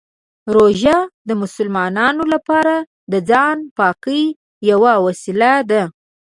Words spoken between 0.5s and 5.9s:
روژه د مسلمانانو لپاره د ځان پاکۍ یوه وسیله ده.